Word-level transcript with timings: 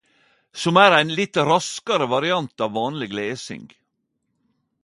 Som 0.61 0.79
er 0.83 0.95
ein 0.99 1.11
litt 1.19 1.39
raskare 1.49 2.07
variant 2.15 2.65
av 2.67 2.71
vanleg 2.81 3.11
lesing. 3.21 3.67